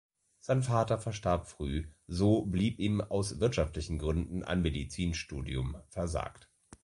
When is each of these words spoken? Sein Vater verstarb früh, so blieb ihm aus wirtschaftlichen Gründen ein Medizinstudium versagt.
Sein 0.39 0.63
Vater 0.63 0.97
verstarb 0.97 1.45
früh, 1.45 1.85
so 2.07 2.43
blieb 2.47 2.79
ihm 2.79 3.01
aus 3.01 3.39
wirtschaftlichen 3.39 3.99
Gründen 3.99 4.41
ein 4.41 4.63
Medizinstudium 4.63 5.77
versagt. 5.89 6.49